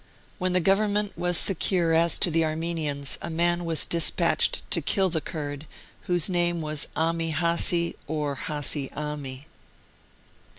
[0.39, 5.09] When the Government was secure as to the Armenians, a man was despatched to kill
[5.09, 5.67] the Kurd,
[6.07, 9.43] whose name was Aami Hassi, or Hassi Aami.